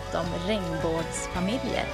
[0.00, 1.86] Podd om regnbågsfamiljer.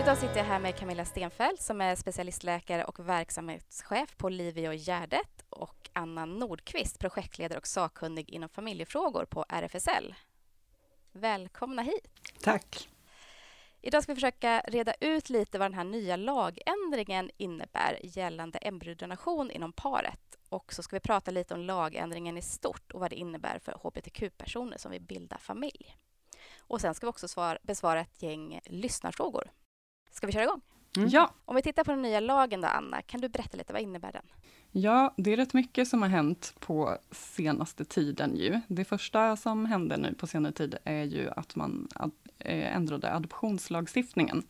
[0.00, 5.44] Idag sitter jag här med Camilla Stenfeldt som är specialistläkare och verksamhetschef på Livio Gärdet
[5.50, 10.14] och Anna Nordqvist, projektledare och sakkunnig inom familjefrågor på RFSL.
[11.12, 12.08] Välkomna hit.
[12.42, 12.88] Tack.
[13.80, 19.50] Idag ska vi försöka reda ut lite vad den här nya lagändringen innebär gällande embryodonation
[19.50, 20.38] inom paret.
[20.48, 23.72] Och så ska vi prata lite om lagändringen i stort och vad det innebär för
[23.72, 25.96] hbtq-personer som vill bilda familj.
[26.58, 29.50] Och sen ska vi också svara, besvara ett gäng lyssnarfrågor.
[30.10, 30.60] Ska vi köra igång?
[30.98, 31.10] Mm.
[31.12, 31.30] Ja.
[31.44, 34.12] Om vi tittar på den nya lagen då, Anna, kan du berätta lite, vad innebär
[34.12, 34.22] den?
[34.70, 38.60] Ja, det är rätt mycket som har hänt på senaste tiden ju.
[38.68, 41.88] Det första som hände nu på senare tid är ju att man
[42.38, 44.42] eh, ändrade adoptionslagstiftningen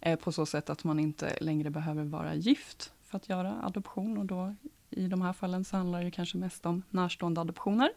[0.00, 4.18] eh, på så sätt att man inte längre behöver vara gift för att göra adoption
[4.18, 4.54] och då
[4.90, 7.90] i de här fallen så handlar det kanske mest om närstående adoptioner.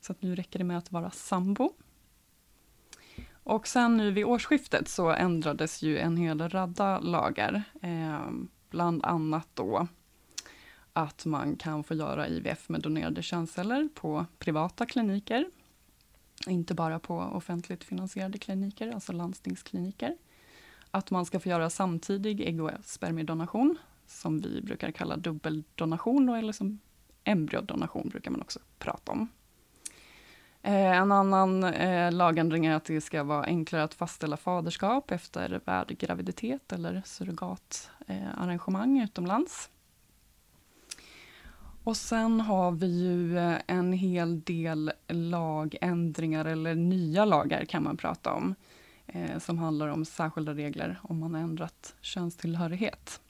[0.00, 1.72] Så att nu räcker det med att vara sambo.
[3.48, 7.62] Och sen nu vid årsskiftet så ändrades ju en hel radda lagar.
[7.82, 8.30] Eh,
[8.70, 9.88] bland annat då
[10.92, 15.50] att man kan få göra IVF med donerade könsceller på privata kliniker.
[16.46, 20.16] Inte bara på offentligt finansierade kliniker, alltså landstingskliniker.
[20.90, 26.52] Att man ska få göra samtidig ägg och spermiedonation, som vi brukar kalla dubbeldonation, eller
[26.52, 26.78] som
[27.24, 29.28] embryodonation brukar man också prata om.
[30.68, 35.60] Eh, en annan eh, lagändring är att det ska vara enklare att fastställa faderskap efter
[35.64, 39.70] värdgraviditet eller surrogatarrangemang eh, utomlands.
[41.84, 47.96] Och sen har vi ju eh, en hel del lagändringar, eller nya lagar kan man
[47.96, 48.54] prata om,
[49.06, 53.20] eh, som handlar om särskilda regler om man har ändrat könstillhörighet.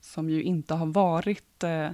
[0.00, 1.90] Som ju inte har varit, eh,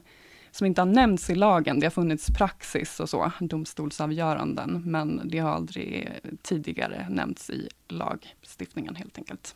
[0.58, 1.80] som inte har nämnts i lagen.
[1.80, 6.10] Det har funnits praxis och så, domstolsavgöranden, men det har aldrig
[6.42, 9.54] tidigare nämnts i lagstiftningen helt enkelt.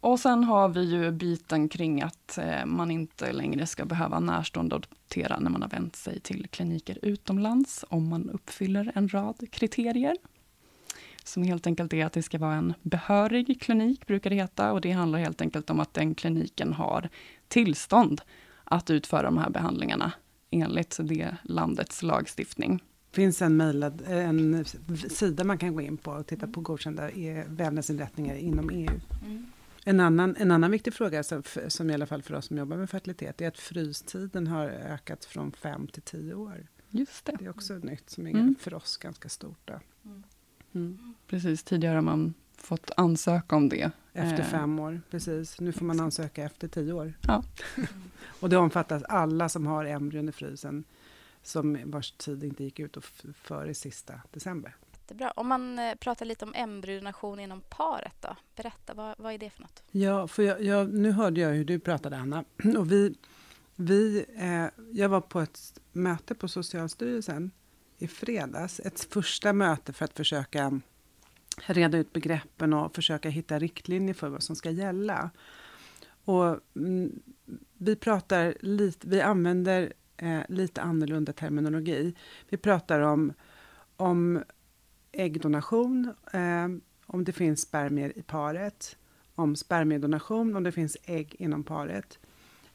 [0.00, 4.76] Och sen har vi ju biten kring att eh, man inte längre ska behöva närstående
[4.76, 10.16] adoptera när man har vänt sig till kliniker utomlands, om man uppfyller en rad kriterier.
[11.24, 14.80] Som helt enkelt är att det ska vara en behörig klinik, brukar det heta, och
[14.80, 17.08] det handlar helt enkelt om att den kliniken har
[17.48, 18.22] tillstånd
[18.70, 20.12] att utföra de här behandlingarna
[20.50, 22.82] enligt det landets lagstiftning.
[23.10, 24.64] Det finns en, mailad, en
[25.08, 29.00] sida man kan gå in på och titta på godkända e- wellnessinrättningar inom EU.
[29.24, 29.46] Mm.
[29.84, 32.76] En annan, en annan viktig fråga, som, som i alla fall för oss som jobbar
[32.76, 36.66] med fertilitet, är att frystiden har ökat från fem till tio år.
[36.90, 37.36] Just det.
[37.38, 38.54] Det är också nytt som är mm.
[38.60, 39.70] för oss ganska stort.
[40.04, 40.22] Mm.
[40.72, 41.14] Mm.
[41.26, 43.90] Precis, tidigare har man fått ansöka om det.
[44.12, 44.46] Efter eh.
[44.46, 45.60] fem år, precis.
[45.60, 47.12] Nu får man ansöka efter tio år.
[47.22, 47.42] Ja.
[48.40, 50.84] och det omfattar alla som har embryon i frysen,
[51.42, 52.96] som vars tid inte gick ut
[53.42, 54.74] före sista december
[55.08, 55.30] jättebra.
[55.30, 58.36] Om man eh, pratar lite om embryodonation inom paret då.
[58.56, 59.82] Berätta, vad, vad är det för något?
[59.90, 62.44] Ja, för jag, jag, nu hörde jag hur du pratade Anna.
[62.78, 63.14] Och vi,
[63.76, 67.50] vi, eh, jag var på ett möte på Socialstyrelsen
[67.98, 68.80] i fredags.
[68.80, 70.80] Ett första möte för att försöka
[71.66, 75.30] reda ut begreppen och försöka hitta riktlinjer för vad som ska gälla.
[76.24, 77.22] Och mm,
[77.78, 82.14] vi pratar lite, vi använder eh, lite annorlunda terminologi.
[82.48, 83.32] Vi pratar om,
[83.96, 84.42] om
[85.12, 86.68] äggdonation, eh,
[87.06, 88.96] om det finns spermier i paret,
[89.34, 92.18] om spermiedonation, om det finns ägg inom paret.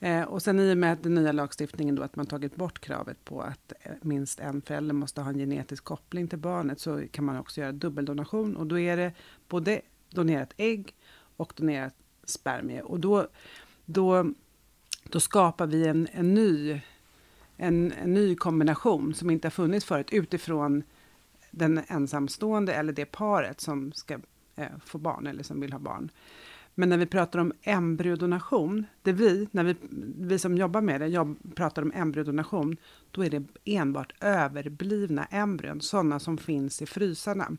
[0.03, 3.25] Eh, och sen i och med den nya lagstiftningen då att man tagit bort kravet
[3.25, 7.25] på att eh, minst en förälder måste ha en genetisk koppling till barnet så kan
[7.25, 9.11] man också göra dubbeldonation och då är det
[9.47, 10.95] både donerat ägg
[11.37, 12.81] och donerat spermie.
[12.81, 13.27] Och då,
[13.85, 14.33] då,
[15.03, 16.81] då skapar vi en, en, ny,
[17.57, 20.83] en, en ny kombination som inte har funnits förut utifrån
[21.51, 24.19] den ensamstående eller det paret som ska
[24.55, 26.11] eh, få barn eller som vill ha barn.
[26.75, 29.75] Men när vi pratar om embryodonation, det vi, när vi,
[30.17, 32.77] vi som jobbar med det, jobb, pratar om embryodonation,
[33.11, 37.51] då är det enbart överblivna embryon, sådana som finns i frysarna.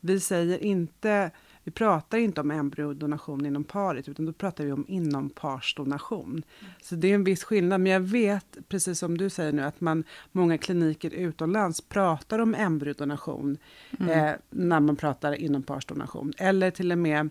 [0.00, 1.30] Vi säger inte
[1.64, 6.30] vi pratar inte om embryodonation inom paret, utan då pratar vi om inomparsdonation.
[6.30, 6.72] Mm.
[6.82, 9.80] Så det är en viss skillnad, men jag vet, precis som du säger nu, att
[9.80, 13.58] man, många kliniker utomlands pratar om embryodonation
[13.98, 14.10] mm.
[14.10, 16.32] eh, när man pratar inomparsdonation.
[16.38, 17.30] Eller till och med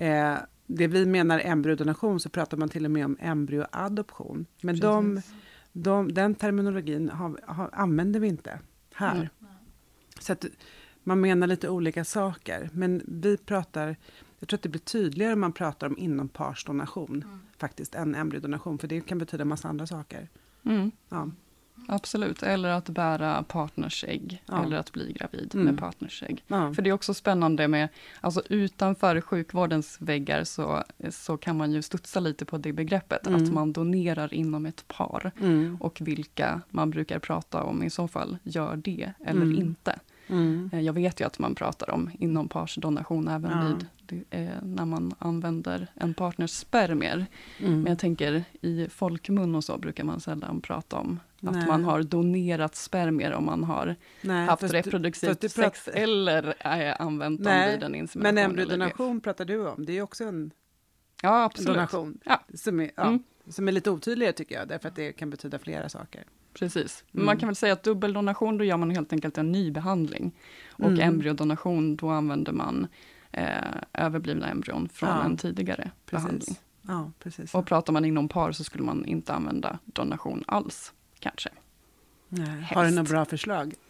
[0.00, 0.36] eh,
[0.66, 4.46] det vi menar embryodonation, så pratar man till och med om embryoadoption.
[4.62, 5.22] Men de,
[5.72, 8.60] de, den terminologin har, har, använder vi inte
[8.94, 9.14] här.
[9.14, 9.28] Mm.
[10.20, 10.44] Så att,
[11.02, 12.70] man menar lite olika saker.
[12.72, 13.96] Men vi pratar
[14.40, 17.38] jag tror att det blir tydligare om man pratar om inomparsdonation mm.
[17.58, 20.28] faktiskt, än embryodonation, för det kan betyda massa andra saker.
[20.64, 20.90] Mm.
[21.08, 21.30] Ja.
[21.88, 24.64] Absolut, eller att bära partners ägg, ja.
[24.64, 25.66] eller att bli gravid mm.
[25.66, 26.44] med partners ägg.
[26.46, 26.74] Ja.
[26.74, 27.88] För det är också spännande med,
[28.20, 33.42] alltså utanför sjukvårdens väggar så, så kan man ju studsa lite på det begreppet, mm.
[33.42, 35.32] att man donerar inom ett par.
[35.40, 35.76] Mm.
[35.80, 39.58] Och vilka man brukar prata om i så fall gör det, eller mm.
[39.58, 39.98] inte.
[40.30, 40.70] Mm.
[40.72, 43.76] Eh, jag vet ju att man pratar om inompartsdonation även ja.
[44.08, 47.26] vid eh, när man använder en partners spermier.
[47.58, 47.82] Mm.
[47.82, 51.60] Men jag tänker i folkmun och så brukar man sällan prata om Nej.
[51.60, 57.40] att man har donerat spermier om man har Nej, haft reproduktivt sex eller äh, använt
[57.40, 58.34] Nej, dem vid en insemination.
[58.34, 60.50] Men embryodonation pratar du om, det är också en,
[61.22, 61.66] ja, absolut.
[61.66, 62.18] donation.
[62.24, 62.40] Ja.
[62.54, 63.22] Som, är, ja, mm.
[63.48, 66.24] som är lite otydligare tycker jag, därför att det kan betyda flera saker.
[66.54, 67.04] Precis.
[67.14, 67.26] Mm.
[67.26, 70.32] Man kan väl säga att dubbeldonation, då gör man helt enkelt en ny behandling.
[70.70, 71.00] Och mm.
[71.00, 72.86] embryodonation, då använder man
[73.32, 73.46] eh,
[73.92, 75.24] överblivna embryon från ja.
[75.24, 76.24] en tidigare precis.
[76.24, 76.56] behandling.
[76.82, 77.54] Ja, precis.
[77.54, 81.50] Och pratar man inom par så skulle man inte använda donation alls, kanske.
[82.28, 82.62] Nej.
[82.74, 83.74] Har du några bra förslag?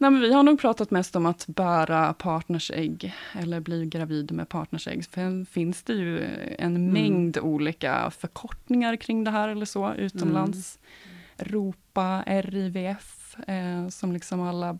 [0.00, 4.32] Nej, men vi har nog pratat mest om att bära partners ägg eller bli gravid
[4.32, 5.04] med partners ägg.
[5.04, 6.24] Sen finns det ju
[6.58, 6.92] en mm.
[6.92, 10.78] mängd olika förkortningar kring det här eller så utomlands.
[10.82, 11.52] Mm.
[11.52, 14.78] ROPA, RIVF, eh, som liksom alla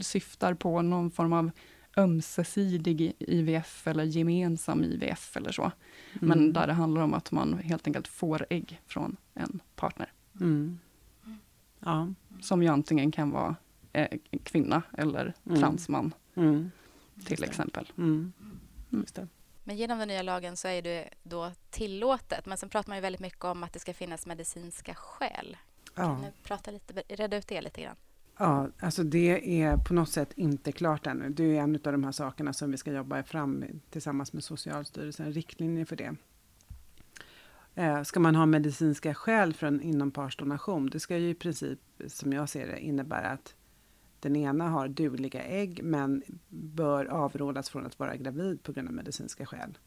[0.00, 1.50] syftar på någon form av
[1.96, 5.62] ömsesidig IVF eller gemensam IVF eller så.
[5.62, 5.72] Mm.
[6.28, 10.12] Men där det handlar om att man helt enkelt får ägg från en partner.
[10.40, 10.78] Mm.
[11.80, 12.08] Ja.
[12.40, 13.56] Som ju antingen kan vara
[13.92, 15.60] eh, kvinna eller mm.
[15.60, 16.14] transman.
[16.34, 16.70] Mm.
[17.24, 17.92] Till exempel.
[17.98, 18.32] Mm.
[19.64, 22.46] Men genom den nya lagen så är det då tillåtet.
[22.46, 25.56] Men sen pratar man ju väldigt mycket om att det ska finnas medicinska skäl.
[25.94, 27.96] Kan du prata lite, reda ut det lite grann?
[28.36, 31.28] Ja, alltså det är på något sätt inte klart ännu.
[31.28, 35.32] Det är en av de här sakerna som vi ska jobba fram tillsammans med Socialstyrelsen,
[35.32, 36.16] riktlinjer för det.
[37.78, 40.86] Eh, ska man ha medicinska skäl för en inomparsdonation?
[40.86, 43.54] Det ska ju i princip, som jag ser det, innebära att
[44.20, 48.94] den ena har dugliga ägg men bör avrådas från att vara gravid på grund av
[48.94, 49.78] medicinska skäl.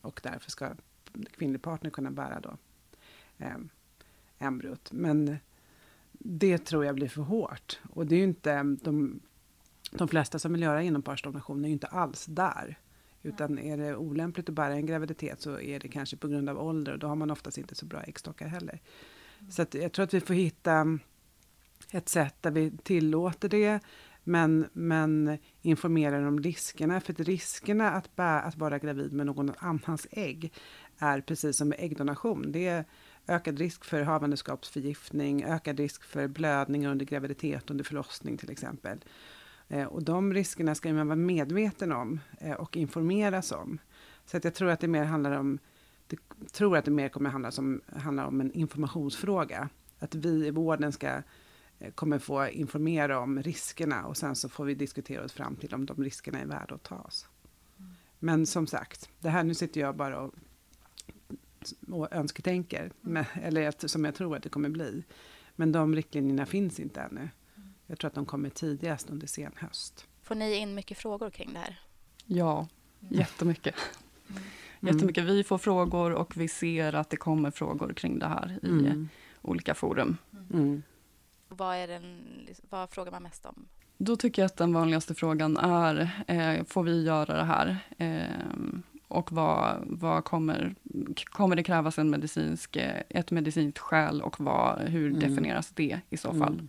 [0.00, 0.70] Och därför ska
[1.30, 2.56] kvinnlig partner kunna bära då
[3.38, 3.56] eh,
[4.38, 4.92] embryot.
[4.92, 5.36] Men
[6.12, 7.80] det tror jag blir för hårt.
[7.90, 9.20] Och det är ju inte de,
[9.90, 12.78] de flesta som vill göra inompartsdonation är ju inte alls där.
[13.22, 16.58] Utan är det olämpligt att bära en graviditet så är det kanske på grund av
[16.58, 18.80] ålder och då har man oftast inte så bra äggstockar heller.
[19.40, 19.50] Mm.
[19.50, 20.98] Så jag tror att vi får hitta
[21.90, 23.80] ett sätt där vi tillåter det
[24.24, 27.00] men, men informerar om riskerna.
[27.00, 30.52] För att riskerna att, bä, att vara gravid med någon annans ägg
[30.98, 32.52] är precis som med äggdonation.
[32.52, 32.84] Det är
[33.28, 38.98] ökad risk för havandeskapsförgiftning, ökad risk för blödningar under graviditet, under förlossning till exempel.
[39.68, 43.78] Eh, och de riskerna ska man vara medveten om eh, och informeras om.
[44.24, 45.58] Så att jag tror att det mer handlar om,
[46.06, 46.18] det,
[46.52, 49.68] tror att det mer kommer handla om, handla om en informationsfråga.
[49.98, 51.22] Att vi i vården ska
[51.78, 55.74] eh, kommer få informera om riskerna och sen så får vi diskutera oss fram till
[55.74, 57.28] om de riskerna är värda att tas.
[57.78, 57.90] Mm.
[58.18, 60.34] Men som sagt, det här nu sitter jag bara och
[61.90, 65.04] och önsketänker, med, eller som jag tror att det kommer bli.
[65.56, 67.28] Men de riktlinjerna finns inte ännu.
[67.90, 70.06] Jag tror att de kommer tidigast under sen höst.
[70.22, 71.80] Får ni in mycket frågor kring det här?
[72.26, 72.68] Ja,
[73.08, 73.74] jättemycket.
[74.30, 74.42] Mm.
[74.80, 75.24] Jättemycket.
[75.24, 79.08] Vi får frågor och vi ser att det kommer frågor kring det här i mm.
[79.42, 80.16] olika forum.
[80.52, 80.82] Mm.
[81.48, 82.20] Vad, är den,
[82.70, 83.66] vad frågar man mest om?
[83.98, 87.78] Då tycker jag att den vanligaste frågan är, eh, får vi göra det här?
[87.98, 88.44] Eh,
[89.08, 90.74] och vad, vad kommer,
[91.24, 92.76] kommer det krävas en medicinsk,
[93.08, 95.20] ett medicinskt skäl och vad, hur mm.
[95.20, 96.68] definieras det i så fall?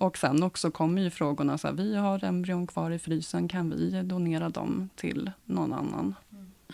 [0.00, 3.70] Och sen också kommer ju frågorna, så här, vi har embryon kvar i frysen, kan
[3.70, 6.14] vi donera dem till någon annan?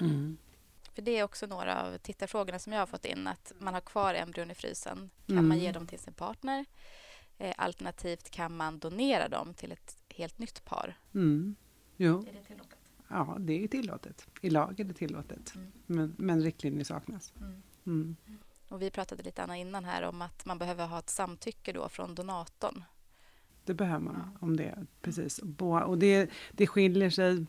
[0.01, 0.37] Mm.
[0.95, 3.81] För det är också några av tittarfrågorna som jag har fått in, att man har
[3.81, 5.11] kvar embryon i frysen.
[5.27, 5.59] Kan man mm.
[5.59, 6.65] ge dem till sin partner?
[7.39, 10.99] Eh, alternativt kan man donera dem till ett helt nytt par?
[11.15, 11.57] Mm.
[11.97, 12.19] Jo.
[12.19, 12.79] Är det tillåtet?
[13.09, 14.27] Ja, det är tillåtet.
[14.41, 15.55] I lag är det tillåtet.
[15.55, 15.73] Mm.
[15.87, 17.33] Men, men riktlinjer saknas.
[17.37, 17.63] Mm.
[17.87, 18.17] mm.
[18.69, 21.89] Och vi pratade lite Anna innan här om att man behöver ha ett samtycke då
[21.89, 22.85] från donatorn.
[23.65, 24.39] Det behöver man, ja.
[24.41, 24.87] om det.
[25.03, 25.41] Precis.
[25.87, 27.47] Och det, det skiljer sig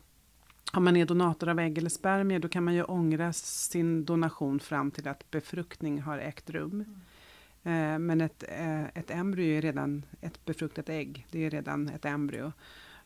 [0.74, 4.60] om man är donator av ägg eller spermier, då kan man ju ångra sin donation
[4.60, 6.72] fram till att befruktning har ägt rum.
[6.72, 7.94] Mm.
[7.94, 11.27] Eh, men ett, eh, ett embryo är redan ett befruktat ägg.
[11.32, 12.51] Det är redan ett embryo.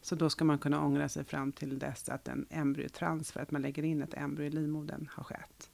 [0.02, 3.62] Så då ska man kunna ångra sig fram till dess att en embryotransfer, att man
[3.62, 5.70] lägger in ett embryo i livmodern, har skett.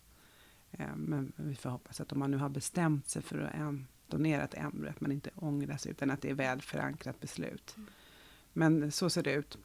[0.71, 3.55] Eh, men vi får hoppas att om man nu har bestämt sig för att
[4.11, 7.75] donera ett embryo, att man inte ångrar sig, utan att det är väl förankrat beslut.
[8.53, 9.57] Men så ser det ut.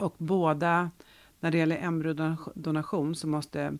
[0.00, 0.90] Och båda
[1.40, 3.78] när det gäller embryodonation så måste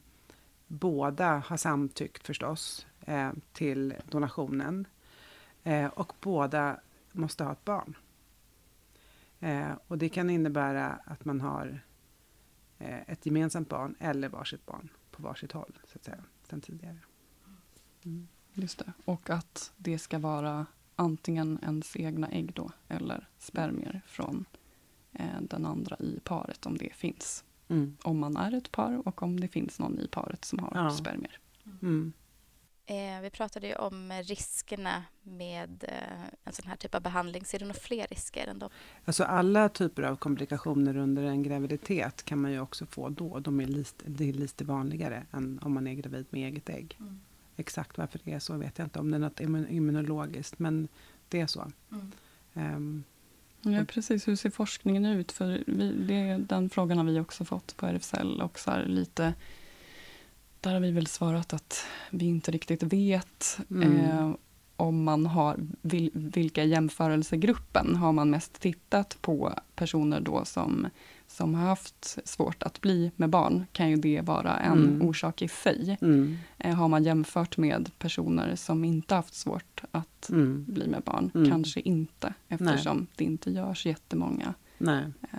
[0.66, 4.86] båda ha samtyckt förstås eh, till donationen.
[5.64, 6.80] Eh, och båda
[7.12, 7.96] måste ha ett barn.
[9.40, 11.80] Eh, och det kan innebära att man har
[12.78, 16.98] eh, ett gemensamt barn eller varsitt barn på varsitt håll, så att säga, sen tidigare.
[18.04, 18.28] Mm.
[18.54, 18.92] Just det.
[19.04, 24.44] Och att det ska vara antingen ens egna ägg då, eller spermier från
[25.12, 27.44] eh, den andra i paret, om det finns.
[27.68, 27.96] Mm.
[28.02, 30.90] Om man är ett par och om det finns någon i paret som har ja.
[30.90, 31.38] spermier.
[31.82, 32.12] Mm.
[32.90, 37.44] Eh, vi pratade ju om riskerna med eh, en sån här typ av behandling.
[37.44, 38.70] Ser du några fler risker än de?
[39.04, 43.38] Alltså alla typer av komplikationer under en graviditet kan man ju också få då.
[43.38, 46.96] De är lite, det är lite vanligare än om man är gravid med eget ägg.
[47.00, 47.20] Mm.
[47.58, 50.88] Exakt varför det är så vet jag inte, om det är något immunologiskt, men
[51.28, 51.72] det är så.
[51.90, 52.12] Mm.
[52.76, 53.04] Um,
[53.62, 54.28] Ja, precis.
[54.28, 55.32] Hur ser forskningen ut?
[55.32, 58.40] För vi, det, den frågan har vi också fått på RFSL.
[58.40, 59.34] Och så lite,
[60.60, 64.00] där har vi väl svarat att vi inte riktigt vet mm.
[64.00, 64.32] eh,
[64.78, 70.86] om man har, vil, vilka jämförelsegruppen har man mest tittat på personer då som
[71.28, 75.08] som har haft svårt att bli med barn, kan ju det vara en mm.
[75.08, 75.98] orsak i sig.
[76.00, 76.36] Mm.
[76.58, 80.64] Eh, har man jämfört med personer som inte haft svårt att mm.
[80.68, 81.30] bli med barn?
[81.34, 81.50] Mm.
[81.50, 83.06] Kanske inte, eftersom Nej.
[83.16, 84.54] det inte görs jättemånga.
[84.78, 85.04] Nej.
[85.32, 85.38] Eh,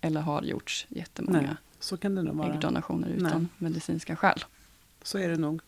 [0.00, 1.56] eller har gjorts jättemånga Nej.
[1.78, 2.54] Så kan det nog vara.
[2.54, 3.46] äggdonationer utan Nej.
[3.58, 4.44] medicinska skäl.
[5.02, 5.62] Så är det nog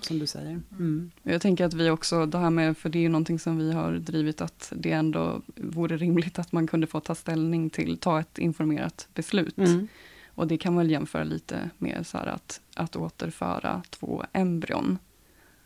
[0.00, 0.60] som du säger.
[0.78, 1.10] Mm.
[1.22, 3.72] Jag tänker att vi också, det här med, för det är ju någonting som vi
[3.72, 8.20] har drivit, att det ändå vore rimligt att man kunde få ta ställning till, ta
[8.20, 9.58] ett informerat beslut.
[9.58, 9.88] Mm.
[10.28, 14.98] Och det kan man väl jämföra lite med så att, att återföra två embryon.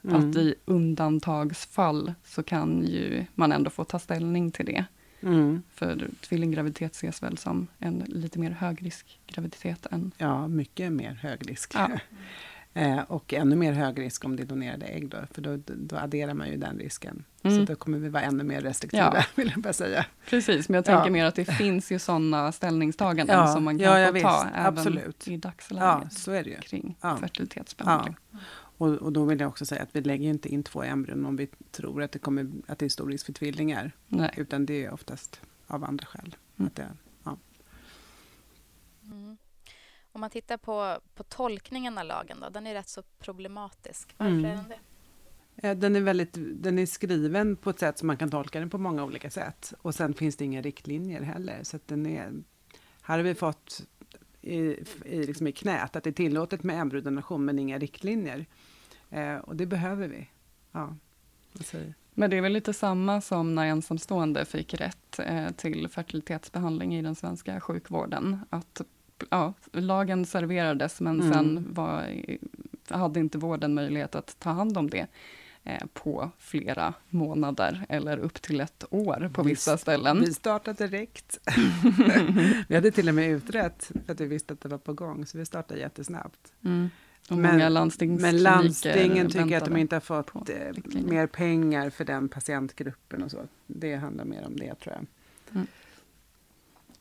[0.05, 0.17] Mm.
[0.17, 4.85] Att i undantagsfall så kan ju man ändå få ta ställning till det.
[5.23, 5.63] Mm.
[5.75, 10.13] För tvillinggraviditet ses väl som en lite mer högriskgraviditet än...
[10.19, 11.75] Ja, mycket mer högrisk.
[11.75, 11.89] Ja.
[12.75, 15.97] Eh, och ännu mer hög risk om det är donerade ägg då, för då, då
[15.97, 17.25] adderar man ju den risken.
[17.43, 17.59] Mm.
[17.59, 19.25] Så då kommer vi vara ännu mer restriktiva, ja.
[19.35, 20.07] vill jag bara säga.
[20.27, 21.11] Precis, men jag tänker ja.
[21.11, 23.47] mer att det finns ju sådana ställningstaganden ja.
[23.47, 24.27] som man kan ja, få visst.
[24.27, 25.29] ta även Absolut.
[25.29, 26.57] i dagsläget ja, så är det ju.
[26.57, 27.17] kring ja.
[27.17, 28.17] fertilitetsbehandling.
[28.79, 31.37] Och, och, då vill jag också säga att vi lägger inte in två embryon om
[31.37, 33.93] vi tror att det, kommer, att det är stor risk för tvillingar.
[34.09, 34.31] Nej.
[34.37, 36.37] Utan det är oftast av andra skäl.
[36.57, 36.67] Mm.
[36.67, 36.89] Att det,
[40.13, 44.15] Om man tittar på, på tolkningen av lagen, då, den är rätt så problematisk.
[44.17, 44.45] Varför mm.
[44.45, 44.79] är den det?
[45.75, 48.79] Den är, väldigt, den är skriven på ett sätt som man kan tolka den på
[48.79, 49.75] många olika sätt.
[49.83, 51.63] Och sen finns det inga riktlinjer heller.
[51.63, 52.33] Så den är,
[53.03, 53.87] här har vi fått
[54.41, 54.57] i,
[55.05, 58.47] i, liksom i knät att det är tillåtet med embryodonation men inga riktlinjer.
[59.11, 60.29] Eh, och det behöver vi.
[60.73, 60.97] Ja,
[62.15, 67.03] men det är väl lite samma som när ensamstående fick rätt eh, till fertilitetsbehandling i
[67.03, 68.39] den svenska sjukvården.
[68.51, 68.83] Att
[69.31, 71.33] ja, lagen serverades men mm.
[71.33, 72.07] sen var,
[72.89, 75.07] hade inte vården möjlighet att ta hand om det
[75.65, 80.21] eh, på flera månader eller upp till ett år på vissa ställen.
[80.21, 81.39] Vi startade direkt.
[82.69, 85.27] vi hade till och med utrett för att vi visste att det var på gång,
[85.27, 86.53] så vi startade jättesnabbt.
[86.65, 86.91] Mm.
[87.29, 90.57] men, men landstingen tycker att de inte har fått eh,
[91.05, 93.47] mer pengar för den patientgruppen och så.
[93.67, 95.07] Det handlar mer om det tror jag.
[95.55, 95.67] Mm.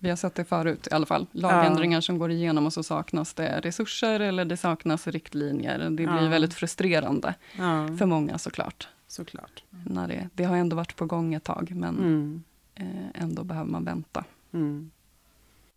[0.04, 1.28] Vi har sett det förut i alla fall.
[1.32, 2.02] Lagändringar ja.
[2.02, 5.80] som går igenom och så saknas det resurser eller det saknas riktlinjer.
[5.80, 6.30] Det blir ja.
[6.30, 7.98] väldigt frustrerande ja.
[7.98, 8.90] för många såklart.
[9.08, 9.64] Såklart.
[9.70, 12.44] När det, det har ändå varit på gång ett tag men mm.
[12.76, 14.26] eh, ändå behöver man vänta.
[14.54, 14.92] Mm.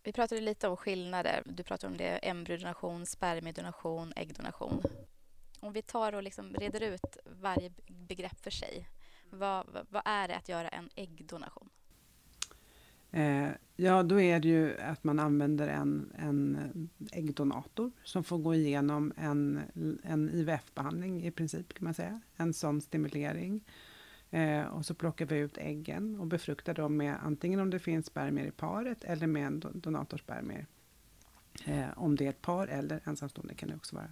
[0.03, 1.43] Vi pratade lite om skillnader.
[1.45, 4.83] Du pratade om det embryodonation, spermiedonation, äggdonation.
[5.59, 8.87] Om vi tar och liksom reder ut varje begrepp för sig.
[9.29, 11.69] Vad, vad är det att göra en äggdonation?
[13.15, 18.55] Eh, ja, då är det ju att man använder en, en äggdonator som får gå
[18.55, 19.61] igenom en,
[20.03, 22.21] en IVF-behandling i princip, kan man säga.
[22.35, 23.63] En sån stimulering.
[24.31, 28.05] Eh, och så plockar vi ut äggen och befruktar dem med antingen om det finns
[28.05, 30.67] spermier i paret eller med en donatorspermier.
[31.65, 34.09] Eh, om det är ett par eller ensamstående kan det också vara.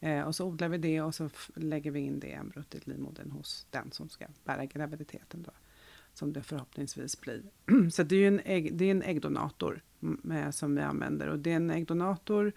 [0.00, 3.30] Eh, och så odlar vi det och så lägger vi in det embryot i livmodern
[3.30, 5.42] hos den som ska bära graviditeten.
[5.42, 5.50] Då
[6.18, 7.42] som det förhoppningsvis blir.
[7.90, 11.52] Så det är en, ägg, det är en äggdonator med, som vi använder och det
[11.52, 12.52] är en äggdonator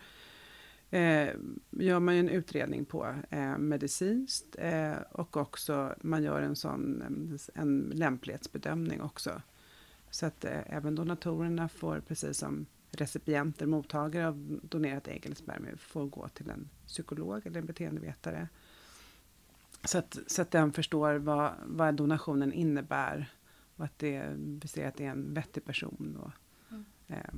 [0.89, 1.29] eh,
[1.69, 7.03] gör man ju en utredning på eh, medicinskt eh, och också man gör en sån
[7.53, 9.41] en lämplighetsbedömning också.
[10.09, 15.75] Så att eh, även donatorerna får precis som recipienter, mottagare av donerat ägg eller spermier
[15.75, 18.47] får gå till en psykolog eller en beteendevetare.
[19.83, 23.33] Så att, så att den förstår vad, vad donationen innebär
[23.81, 26.17] och att det, vi ser att det är en vettig person.
[26.17, 26.31] Och,
[26.71, 26.85] mm.
[27.07, 27.33] eh,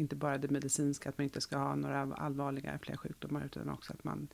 [0.00, 3.92] inte bara det medicinska, att man inte ska ha några allvarliga fler sjukdomar utan också
[3.92, 4.28] att, man,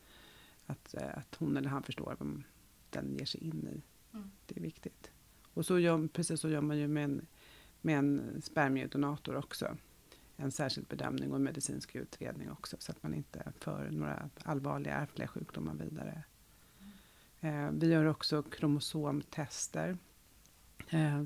[0.66, 2.42] att, eh, att hon eller han förstår vad
[2.90, 3.82] den ger sig in i.
[4.16, 4.30] Mm.
[4.46, 5.10] Det är viktigt.
[5.54, 7.26] Och så gör, precis så gör man ju med en,
[7.80, 9.76] med en spermiedonator också.
[10.36, 14.94] En särskild bedömning och en medicinsk utredning också så att man inte för några allvarliga
[14.94, 16.24] ärftliga sjukdomar vidare.
[17.40, 19.98] Eh, vi gör också kromosomtester
[20.88, 21.24] eh,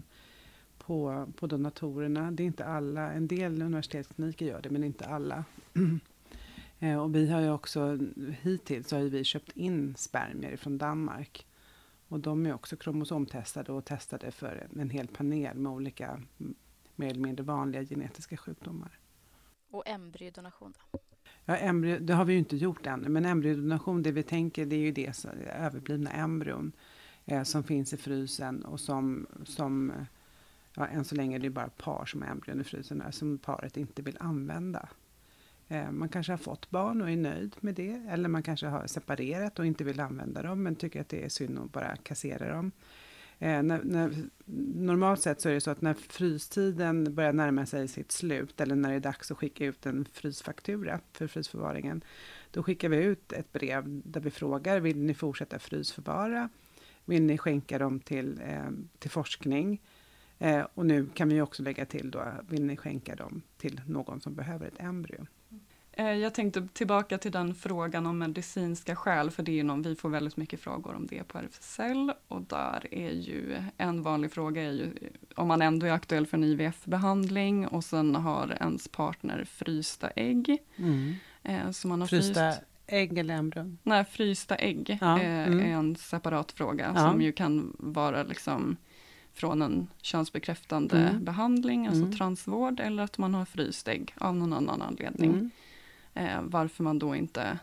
[0.78, 2.30] på, på donatorerna.
[2.30, 5.45] Det är inte alla, en del universitetskliniker gör det, men inte alla.
[6.78, 7.99] eh, och vi har ju också,
[8.42, 11.47] hittills har vi köpt in spermier från Danmark.
[12.09, 16.23] Och de är också kromosomtestade och testade för en hel panel med olika
[16.97, 18.99] mer eller mindre vanliga genetiska sjukdomar.
[19.71, 20.99] Och embryodonation då?
[21.45, 24.76] Ja, embryo, det har vi ju inte gjort ännu, men embryodonation, det vi tänker, det
[24.76, 25.25] är ju det
[25.59, 26.73] överblivna embryon
[27.25, 29.92] eh, som finns i frysen och som, som
[30.76, 33.76] ja, än så länge är det bara par som har embryon i frysen, som paret
[33.76, 34.88] inte vill använda.
[35.68, 38.87] Eh, man kanske har fått barn och är nöjd med det, eller man kanske har
[38.87, 42.54] separerat och inte vill använda dem, men tycker att det är synd att bara kassera
[42.54, 42.73] dem.
[43.38, 44.12] Eh, när, när,
[44.75, 48.76] normalt sett så är det så att när frystiden börjar närma sig sitt slut eller
[48.76, 52.04] när det är dags att skicka ut en frysfaktura för frysförvaringen,
[52.50, 56.49] då skickar vi ut ett brev där vi frågar, vill ni fortsätta frysförvara?
[57.04, 59.80] Vill ni skänka dem till, eh, till forskning?
[60.38, 64.21] Eh, och nu kan vi också lägga till då, vill ni skänka dem till någon
[64.21, 65.26] som behöver ett embryo?
[65.99, 69.95] Eh, jag tänkte tillbaka till den frågan om medicinska skäl, för det är någon, vi
[69.95, 74.62] får väldigt mycket frågor om det på RFSL och där är ju en vanlig fråga
[74.62, 74.90] är ju
[75.35, 80.59] om man ändå är aktuell för en IVF-behandling och sen har ens partner frysta ägg.
[80.76, 81.14] Mm.
[81.43, 83.78] Eh, så man har frysta fryst, ägg eller embryon?
[83.82, 85.21] Nej, frysta ägg ja.
[85.21, 85.61] är, mm.
[85.61, 87.11] är en separat fråga ja.
[87.11, 88.76] som ju kan vara liksom
[89.37, 91.25] från en könsbekräftande mm.
[91.25, 92.17] behandling, alltså mm.
[92.17, 95.31] transvård, eller att man har fryst ägg av någon annan anledning.
[95.31, 95.51] Mm.
[96.15, 97.59] Eh, varför man då inte,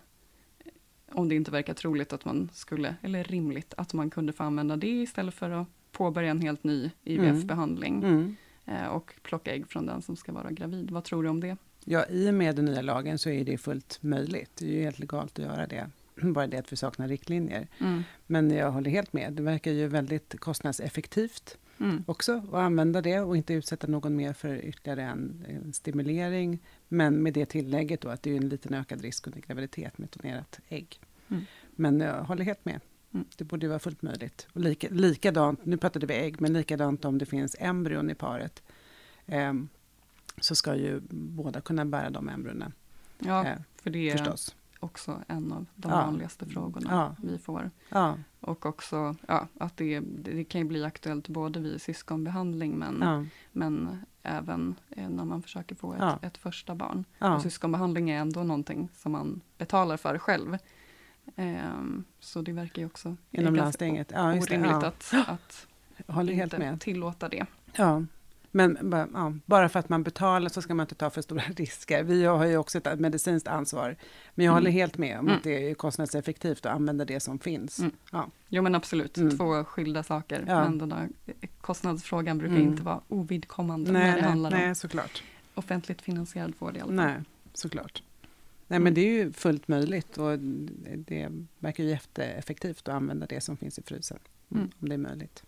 [1.11, 4.75] om det inte verkar troligt att man skulle, eller rimligt, att man kunde få använda
[4.75, 8.13] det istället för att påbörja en helt ny IVF-behandling mm.
[8.15, 8.35] mm.
[8.65, 10.91] eh, och plocka ägg från den som ska vara gravid.
[10.91, 11.57] Vad tror du om det?
[11.85, 14.51] Ja, i och med den nya lagen så är det fullt möjligt.
[14.55, 15.89] Det är ju helt legalt att göra det.
[16.21, 17.67] Bara det att vi saknar riktlinjer.
[17.79, 18.03] Mm.
[18.27, 19.33] Men jag håller helt med.
[19.33, 22.03] Det verkar ju väldigt kostnadseffektivt mm.
[22.07, 26.59] också att använda det och inte utsätta någon mer för ytterligare en, en stimulering.
[26.87, 30.09] Men med det tillägget då att det är en liten ökad risk under graviditet med
[30.09, 30.99] donerat ägg.
[31.29, 31.43] Mm.
[31.71, 32.79] Men jag håller helt med.
[33.13, 33.25] Mm.
[33.37, 34.47] Det borde vara fullt möjligt.
[34.53, 38.63] Och lika, likadant, nu pratade vi ägg, men likadant om det finns embryon i paret.
[39.25, 39.53] Eh,
[40.37, 42.71] så ska ju båda kunna bära de embryona.
[43.19, 44.55] Ja, eh, för det förstås.
[44.83, 46.05] Också en av de ja.
[46.05, 47.15] vanligaste frågorna ja.
[47.27, 47.71] vi får.
[47.89, 48.17] Ja.
[48.39, 49.15] Och också
[49.59, 55.41] att det, det kan bli aktuellt både vid syskonbehandling men, men även eh, när man
[55.41, 57.05] försöker få ett, ett första barn.
[57.19, 60.57] Och syskonbehandling är ändå någonting som man betalar för själv.
[61.35, 64.11] Um, så det verkar ju också Inom landstinget.
[64.13, 65.67] Ja, orimligt att, att
[66.07, 66.81] Håller helt med.
[66.81, 67.45] tillåta det.
[67.75, 68.03] Ja,
[68.55, 68.77] men
[69.13, 72.03] ja, bara för att man betalar så ska man inte ta för stora risker.
[72.03, 73.95] Vi har ju också ett medicinskt ansvar.
[74.35, 74.61] Men jag mm.
[74.61, 75.37] håller helt med om mm.
[75.37, 77.79] att det är kostnadseffektivt att använda det som finns.
[77.79, 77.91] Mm.
[78.11, 78.29] Ja.
[78.49, 79.37] Jo men absolut, mm.
[79.37, 80.45] två skilda saker.
[80.47, 80.63] Ja.
[80.63, 81.09] Men den där
[81.61, 82.67] kostnadsfrågan brukar mm.
[82.67, 85.23] inte vara ovidkommande nej, när det nej, handlar nej, om såklart.
[85.53, 86.95] offentligt finansierad vård i alla fall.
[86.95, 87.21] Nej,
[87.53, 88.03] såklart.
[88.67, 88.93] Nej men mm.
[88.93, 90.39] det är ju fullt möjligt och
[90.97, 94.19] det verkar ju jätteeffektivt att använda det som finns i frysen.
[94.49, 95.43] Om det är möjligt.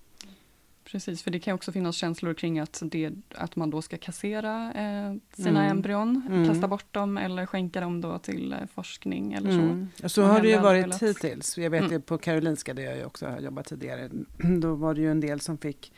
[0.92, 4.74] Precis, för det kan också finnas känslor kring att, det, att man då ska kassera
[4.74, 5.72] eh, sina mm.
[5.72, 6.48] embryon, mm.
[6.48, 9.88] kasta bort dem eller skänka dem då till eh, forskning eller mm.
[10.02, 10.10] så.
[10.10, 11.04] Så man har det ju varit velat...
[11.04, 11.58] hittills.
[11.58, 12.02] Jag vet mm.
[12.02, 14.10] på Karolinska, där jag ju också har jobbat tidigare,
[14.62, 15.94] då var det ju en del som fick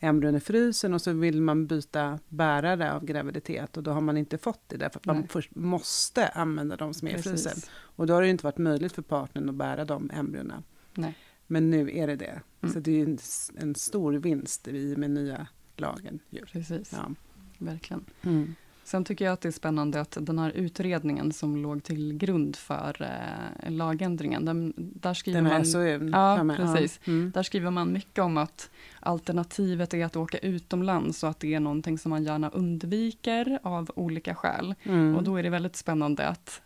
[0.00, 4.16] embryon i frysen och så vill man byta bärare av graviditet och då har man
[4.16, 5.16] inte fått det därför att Nej.
[5.16, 7.56] man först måste använda de som är i frysen.
[7.72, 10.62] Och då har det inte varit möjligt för partnern att bära de embryona.
[10.94, 11.14] Nej.
[11.50, 12.40] Men nu är det det.
[12.60, 12.74] Mm.
[12.74, 13.18] Så det är en,
[13.56, 16.18] en stor vinst i med nya lagen.
[16.52, 17.14] Precis, ja.
[17.58, 18.04] verkligen.
[18.22, 18.54] Mm.
[18.84, 22.56] Sen tycker jag att det är spännande att den här utredningen som låg till grund
[22.56, 25.66] för eh, lagändringen, den, där skriver den man...
[25.66, 27.00] SOU, ja, precis.
[27.04, 27.12] Ja.
[27.12, 27.30] Mm.
[27.34, 31.60] Där skriver man mycket om att alternativet är att åka utomlands och att det är
[31.60, 34.74] någonting som man gärna undviker av olika skäl.
[34.82, 35.16] Mm.
[35.16, 36.62] Och då är det väldigt spännande att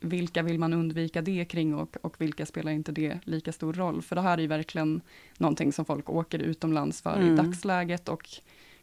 [0.00, 4.02] vilka vill man undvika det kring och, och vilka spelar inte det lika stor roll?
[4.02, 5.00] För det här är ju verkligen
[5.38, 7.32] någonting som folk åker utomlands för mm.
[7.32, 8.28] i dagsläget och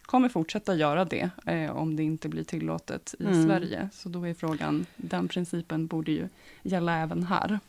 [0.01, 3.45] kommer fortsätta göra det eh, om det inte blir tillåtet i mm.
[3.45, 3.89] Sverige.
[3.93, 6.27] Så då är frågan, den principen borde ju
[6.63, 7.59] gälla även här.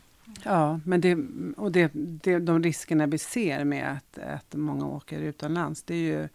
[0.43, 1.17] Ja, men det,
[1.57, 6.19] och det, det, de riskerna vi ser med att, att många åker utomlands, det är
[6.19, 6.29] ju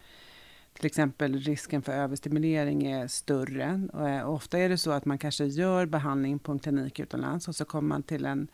[0.73, 3.87] till exempel risken för överstimulering är större.
[3.93, 7.47] Eh, och, ofta är det så att man kanske gör behandling på en klinik utomlands
[7.47, 8.47] och så kommer man till en,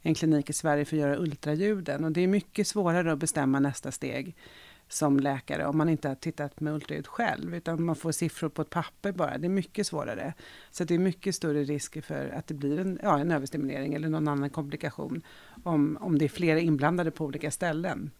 [0.00, 2.04] en klinik i Sverige för att göra ultraljuden.
[2.04, 4.36] Och det är mycket svårare att bestämma nästa steg
[4.88, 8.62] som läkare om man inte har tittat med ultraljud själv, utan man får siffror på
[8.62, 9.38] ett papper bara.
[9.38, 10.34] Det är mycket svårare.
[10.70, 14.08] Så det är mycket större risk för att det blir en, ja, en överstimulering eller
[14.08, 15.22] någon annan komplikation
[15.64, 18.10] om, om det är flera inblandade på olika ställen.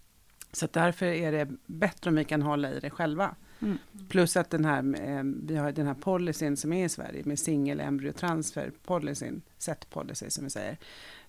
[0.52, 3.34] Så därför är det bättre om vi kan hålla i det själva.
[3.60, 3.78] Mm.
[4.08, 7.38] Plus att den här, eh, vi har den här policyn som är i Sverige med
[7.38, 10.78] singel embryotransfer policyn, set policy som vi säger.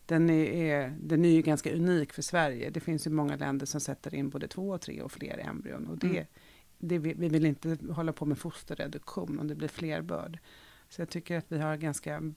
[0.06, 2.70] Den är, den är ju ganska unik för Sverige.
[2.70, 5.88] Det finns ju många länder som sätter in både två, tre och fler embryon.
[5.88, 6.26] Och det, mm.
[6.78, 10.40] det, vi vill inte hålla på med fosterreduktion om det blir flerbörd.
[10.90, 12.34] Så jag tycker att vi har ganska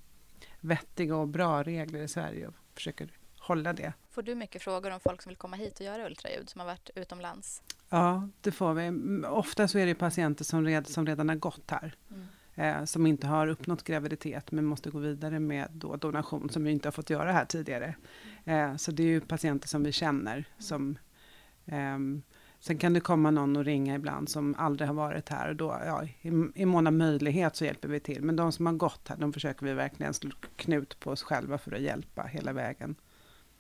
[0.61, 3.09] vettiga och bra regler i Sverige och försöker
[3.43, 3.93] hålla det.
[4.11, 6.67] Får du mycket frågor om folk som vill komma hit och göra ultraljud som har
[6.67, 7.63] varit utomlands?
[7.89, 8.93] Ja, det får vi.
[9.27, 11.95] Ofta så är det patienter som, red, som redan har gått här.
[12.11, 12.27] Mm.
[12.55, 16.71] Eh, som inte har uppnått graviditet men måste gå vidare med då donation som vi
[16.71, 17.95] inte har fått göra här tidigare.
[18.45, 20.45] Eh, så det är ju patienter som vi känner.
[20.59, 20.99] Som,
[21.67, 21.99] eh,
[22.61, 25.49] sen kan det komma någon och ringa ibland som aldrig har varit här.
[25.49, 28.23] Och då, ja, i, I mån av möjlighet så hjälper vi till.
[28.23, 31.59] Men de som har gått här, de försöker vi verkligen slå knut på oss själva
[31.59, 32.97] för att hjälpa hela vägen.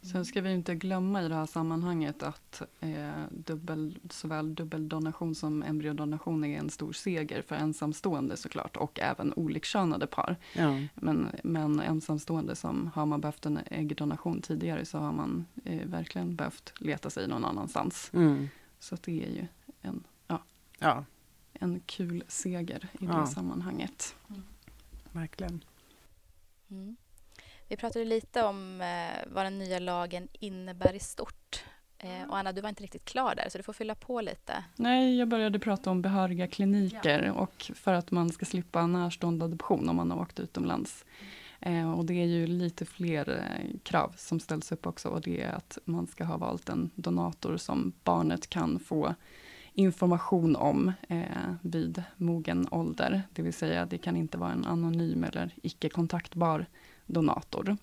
[0.02, 5.62] Sen ska vi inte glömma i det här sammanhanget att eh, dubbel, såväl dubbeldonation som
[5.62, 10.36] embryodonation är en stor seger för ensamstående såklart och även olikkönade par.
[10.52, 10.80] Ja.
[10.94, 16.36] Men, men ensamstående som har man behövt en äggdonation tidigare så har man eh, verkligen
[16.36, 18.10] behövt leta sig någon annanstans.
[18.12, 18.48] Mm.
[18.78, 19.46] Så det är ju
[19.80, 20.42] en, ja,
[20.78, 21.04] ja.
[21.52, 23.20] en kul seger i ja.
[23.20, 24.14] det sammanhanget.
[24.28, 24.42] Mm.
[25.12, 25.64] Verkligen.
[26.68, 26.96] Mm.
[27.72, 31.64] Vi pratade lite om eh, vad den nya lagen innebär i stort.
[31.98, 34.64] Eh, och Anna, du var inte riktigt klar där, så du får fylla på lite.
[34.76, 37.32] Nej, jag började prata om behöriga kliniker ja.
[37.32, 41.04] och för att man ska slippa närstående adoption om man har åkt utomlands.
[41.60, 45.42] Eh, och det är ju lite fler eh, krav som ställs upp också och det
[45.42, 49.14] är att man ska ha valt en donator som barnet kan få
[49.72, 53.22] information om eh, vid mogen ålder.
[53.32, 56.66] Det vill säga, det kan inte vara en anonym eller icke kontaktbar
[57.06, 57.76] donator.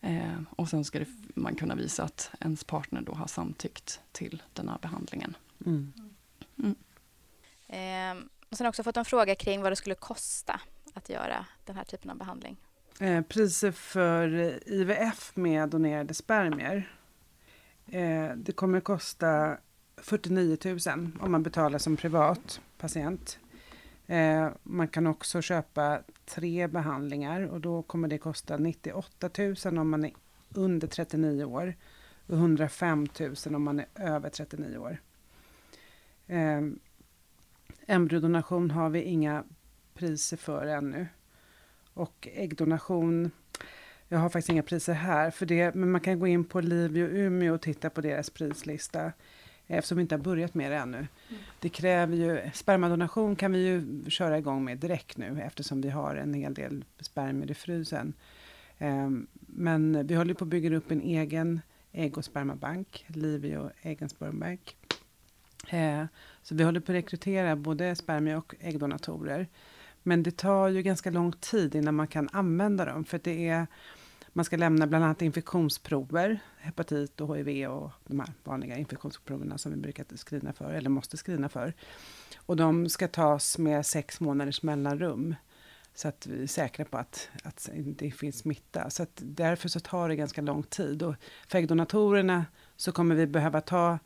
[0.00, 4.42] Eh, och sen ska det, man kunna visa att ens partner då har samtyckt till
[4.52, 5.36] den här behandlingen.
[5.66, 5.92] Mm.
[6.58, 6.74] Mm.
[7.68, 10.60] Eh, och sen har också fått en fråga kring vad det skulle kosta
[10.94, 12.56] att göra den här typen av behandling.
[13.00, 14.28] Eh, priser för
[14.66, 16.96] IVF med donerade spermier.
[17.86, 19.56] Eh, det kommer kosta
[19.96, 20.78] 49 000
[21.20, 23.38] om man betalar som privat patient.
[24.12, 29.90] Eh, man kan också köpa tre behandlingar och då kommer det kosta 98 000 om
[29.90, 30.12] man är
[30.54, 31.74] under 39 år
[32.26, 35.00] och 105 000 om man är över 39 år.
[36.26, 36.60] Eh,
[37.86, 39.44] embryodonation har vi inga
[39.94, 41.06] priser för ännu.
[41.94, 43.30] Och äggdonation,
[44.08, 47.06] jag har faktiskt inga priser här för det, men man kan gå in på Livio
[47.06, 49.12] Umeå och titta på deras prislista
[49.78, 50.96] eftersom vi inte har börjat med det ännu.
[50.96, 51.08] Mm.
[51.60, 56.14] Det kräver ju, spermadonation kan vi ju köra igång med direkt nu eftersom vi har
[56.14, 58.12] en hel del spermier i frysen.
[58.78, 61.60] Um, men vi håller på att bygga upp en egen
[61.92, 64.76] ägg och spermabank, Livio egen spermbank.
[65.72, 66.04] Uh,
[66.42, 69.46] så vi håller på att rekrytera både spermie och äggdonatorer.
[70.02, 73.66] Men det tar ju ganska lång tid innan man kan använda dem för det är
[74.32, 79.72] man ska lämna bland annat infektionsprover, hepatit och hiv och de här vanliga infektionsproverna som
[79.72, 81.74] vi brukar skrina för, eller måste screena för.
[82.36, 85.34] Och de ska tas med sex månaders mellanrum.
[85.94, 88.90] Så att vi är säkra på att, att det finns smitta.
[88.90, 91.02] Så att därför så tar det ganska lång tid.
[91.02, 91.14] Och
[91.48, 93.98] för äggdonatorerna så kommer vi behöva ta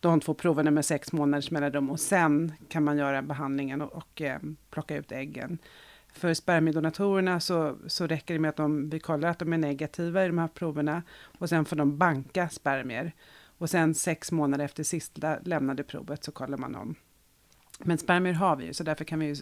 [0.00, 4.22] de två proverna med sex månaders mellanrum och sen kan man göra behandlingen och, och
[4.22, 4.38] eh,
[4.70, 5.58] plocka ut äggen.
[6.14, 10.24] För spermiedonatorerna så, så räcker det med att de, vi kollar att de är negativa
[10.24, 11.02] i de här proverna
[11.38, 13.12] och sen får de banka spermier.
[13.58, 16.94] Och sen sex månader efter sista lämnade provet så kollar man om.
[17.78, 19.36] Men spermier har vi ju, så därför kan vi ju,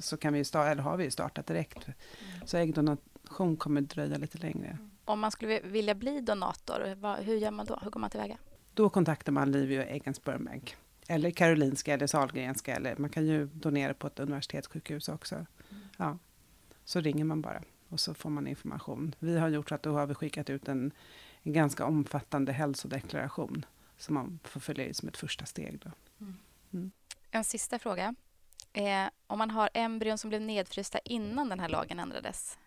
[0.00, 1.86] så kan vi ju starta, eller har vi ju startat direkt.
[1.86, 2.46] Mm.
[2.46, 4.78] Så äggdonation kommer dröja lite längre.
[5.04, 7.78] Om man skulle vilja bli donator, vad, hur gör man då?
[7.82, 8.36] Hur går man tillväga?
[8.74, 10.76] Då kontaktar man Livio Egen Sperm Bank.
[11.08, 15.46] Eller Karolinska eller Sahlgrenska, eller man kan ju donera på ett universitetssjukhus också.
[16.00, 16.18] Ja,
[16.84, 19.14] så ringer man bara och så får man information.
[19.18, 20.92] Vi har gjort så att då har vi skickat ut en,
[21.42, 23.64] en ganska omfattande hälsodeklaration
[23.96, 25.78] som man får följa i som ett första steg.
[25.78, 25.90] Då.
[26.20, 26.36] Mm.
[26.72, 26.90] Mm.
[27.30, 28.14] En sista fråga.
[28.72, 32.58] Eh, om man har embryon som blev nedfrysta innan den här lagen ändrades,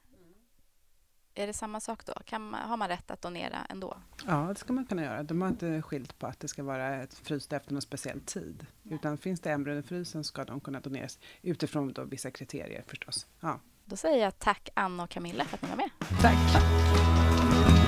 [1.35, 2.13] Är det samma sak då?
[2.25, 3.97] Kan man, har man rätt att donera ändå?
[4.27, 5.23] Ja, det ska man kunna göra.
[5.23, 8.65] De har inte skilt på att det ska vara ett fryst efter någon speciell tid.
[8.83, 13.27] Utan finns det embryon i frysen ska de kunna doneras utifrån då vissa kriterier förstås.
[13.39, 13.59] Ja.
[13.85, 15.89] Då säger jag tack Anna och Camilla för att ni var med.
[16.21, 17.82] Tack!